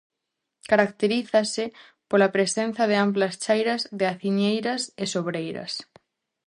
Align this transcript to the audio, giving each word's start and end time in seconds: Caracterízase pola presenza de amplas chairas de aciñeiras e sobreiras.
Caracterízase 0.71 1.65
pola 2.09 2.33
presenza 2.35 2.83
de 2.91 2.95
amplas 3.05 3.33
chairas 3.43 3.81
de 3.99 4.05
aciñeiras 4.13 4.81
e 5.03 5.05
sobreiras. 5.13 5.71